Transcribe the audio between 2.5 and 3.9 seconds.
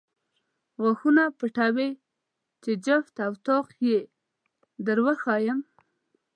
چې جفت او طاق